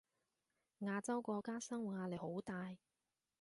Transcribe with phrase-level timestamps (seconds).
[0.79, 2.75] 亞洲國家生活壓力好大